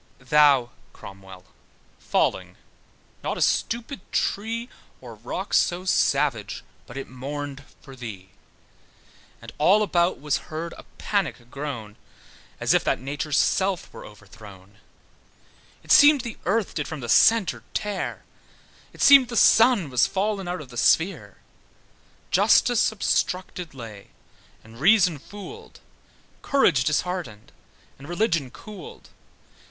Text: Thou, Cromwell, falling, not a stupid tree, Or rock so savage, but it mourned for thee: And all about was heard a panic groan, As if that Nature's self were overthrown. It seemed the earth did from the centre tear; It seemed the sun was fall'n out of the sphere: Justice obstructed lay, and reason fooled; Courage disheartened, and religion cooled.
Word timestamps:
Thou, 0.17 0.71
Cromwell, 0.93 1.45
falling, 1.99 2.55
not 3.23 3.37
a 3.37 3.39
stupid 3.41 4.01
tree, 4.11 4.67
Or 4.99 5.13
rock 5.13 5.53
so 5.53 5.85
savage, 5.85 6.63
but 6.87 6.97
it 6.97 7.07
mourned 7.07 7.65
for 7.83 7.95
thee: 7.95 8.31
And 9.43 9.51
all 9.59 9.83
about 9.83 10.19
was 10.19 10.49
heard 10.49 10.73
a 10.73 10.85
panic 10.97 11.51
groan, 11.51 11.97
As 12.59 12.73
if 12.73 12.83
that 12.83 12.99
Nature's 12.99 13.37
self 13.37 13.93
were 13.93 14.03
overthrown. 14.03 14.79
It 15.83 15.91
seemed 15.91 16.21
the 16.21 16.39
earth 16.45 16.73
did 16.73 16.87
from 16.87 17.01
the 17.01 17.07
centre 17.07 17.61
tear; 17.75 18.23
It 18.93 19.03
seemed 19.03 19.27
the 19.27 19.37
sun 19.37 19.91
was 19.91 20.07
fall'n 20.07 20.47
out 20.47 20.61
of 20.61 20.69
the 20.69 20.77
sphere: 20.77 21.37
Justice 22.31 22.91
obstructed 22.91 23.75
lay, 23.75 24.07
and 24.63 24.79
reason 24.79 25.19
fooled; 25.19 25.79
Courage 26.41 26.85
disheartened, 26.85 27.51
and 27.99 28.09
religion 28.09 28.49
cooled. 28.49 29.09